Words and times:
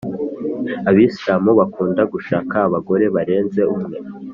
abisilamu 0.89 1.51
bakunda 1.59 2.01
gushaka 2.13 2.55
abagore 2.67 3.05
barenze 3.15 3.61
umwe 3.75 3.97